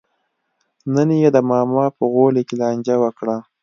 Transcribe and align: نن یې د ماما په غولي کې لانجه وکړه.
نن 0.93 1.09
یې 1.21 1.29
د 1.35 1.37
ماما 1.49 1.85
په 1.97 2.03
غولي 2.13 2.43
کې 2.47 2.55
لانجه 2.61 2.95
وکړه. 3.03 3.35